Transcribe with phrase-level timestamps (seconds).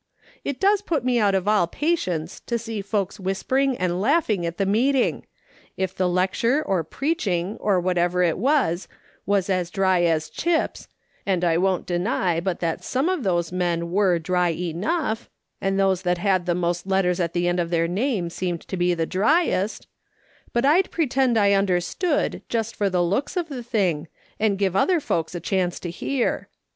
[0.43, 3.27] It does put me out of all patience to see SHE HAS TRIALS AND COMPENSA
[3.27, 3.43] TIONS.
[3.43, 5.25] 33 folks whispering and laugliing at the meeting;
[5.77, 8.87] if the lecture or preaching, or whatever it was,
[9.27, 10.87] was as dry as chips—
[11.27, 15.29] and I won't deny but that some of those men were dry enough;
[15.61, 18.75] and those that had the most letters at the end of their name seemed to
[18.77, 19.85] be the dry est—
[20.51, 24.07] but I'd pretend I understood, just for the looks of the thing,
[24.39, 26.49] and give other folks a chance to hear.